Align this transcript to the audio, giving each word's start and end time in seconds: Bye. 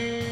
Bye. 0.00 0.29